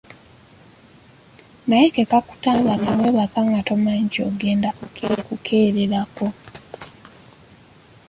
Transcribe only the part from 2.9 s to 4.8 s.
weebaka nga tomanyi ky'ogenda